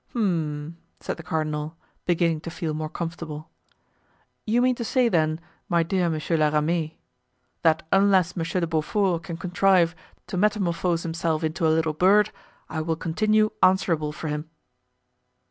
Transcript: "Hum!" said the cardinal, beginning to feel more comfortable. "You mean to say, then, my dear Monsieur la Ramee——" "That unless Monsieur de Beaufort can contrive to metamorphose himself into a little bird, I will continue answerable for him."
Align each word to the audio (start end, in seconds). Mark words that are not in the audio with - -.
"Hum!" 0.13 0.77
said 0.99 1.17
the 1.17 1.21
cardinal, 1.21 1.75
beginning 2.07 2.41
to 2.41 2.49
feel 2.49 2.73
more 2.73 2.89
comfortable. 2.89 3.51
"You 4.47 4.59
mean 4.59 4.73
to 4.77 4.83
say, 4.83 5.09
then, 5.09 5.39
my 5.69 5.83
dear 5.83 6.09
Monsieur 6.09 6.37
la 6.37 6.47
Ramee——" 6.49 6.97
"That 7.61 7.85
unless 7.91 8.35
Monsieur 8.35 8.61
de 8.61 8.65
Beaufort 8.65 9.21
can 9.21 9.37
contrive 9.37 9.93
to 10.25 10.37
metamorphose 10.37 11.03
himself 11.03 11.43
into 11.43 11.67
a 11.67 11.75
little 11.75 11.93
bird, 11.93 12.31
I 12.67 12.81
will 12.81 12.95
continue 12.95 13.51
answerable 13.61 14.11
for 14.11 14.27
him." 14.27 14.49